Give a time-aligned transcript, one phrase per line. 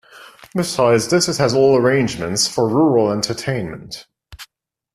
[0.55, 4.07] Besides this, it has all arrangements for rural entertainment.